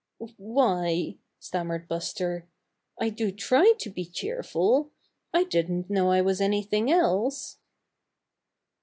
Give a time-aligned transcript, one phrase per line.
[0.37, 2.47] "Why," stammered Buster,
[2.99, 4.89] "I do try to be cheerful.
[5.31, 7.59] I didn't know I was anything else."